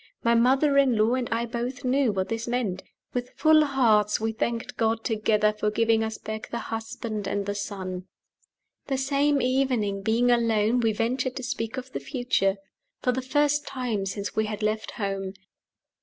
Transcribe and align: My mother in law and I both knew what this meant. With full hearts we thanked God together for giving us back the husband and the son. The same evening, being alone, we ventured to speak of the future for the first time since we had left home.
My 0.23 0.33
mother 0.33 0.79
in 0.79 0.97
law 0.97 1.13
and 1.13 1.29
I 1.31 1.45
both 1.45 1.85
knew 1.85 2.11
what 2.11 2.29
this 2.29 2.47
meant. 2.47 2.81
With 3.13 3.35
full 3.35 3.63
hearts 3.63 4.19
we 4.19 4.31
thanked 4.31 4.75
God 4.75 5.03
together 5.03 5.53
for 5.53 5.69
giving 5.69 6.03
us 6.03 6.17
back 6.17 6.49
the 6.49 6.57
husband 6.57 7.27
and 7.27 7.45
the 7.45 7.53
son. 7.53 8.07
The 8.87 8.97
same 8.97 9.43
evening, 9.43 10.01
being 10.01 10.31
alone, 10.31 10.79
we 10.79 10.91
ventured 10.91 11.35
to 11.35 11.43
speak 11.43 11.77
of 11.77 11.91
the 11.91 11.99
future 11.99 12.57
for 13.03 13.11
the 13.11 13.21
first 13.21 13.67
time 13.67 14.07
since 14.07 14.35
we 14.35 14.45
had 14.47 14.63
left 14.63 14.89
home. 14.93 15.33